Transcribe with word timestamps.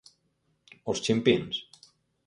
Os 0.89 1.01
chimpíns. 1.03 1.55